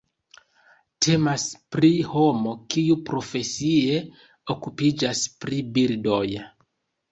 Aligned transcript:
Temas 1.05 1.45
pri 1.75 1.91
homo 2.13 2.55
kiu 2.77 2.97
profesie 3.11 4.01
okupiĝas 4.57 5.25
pri 5.45 5.63
birdoj. 5.79 6.27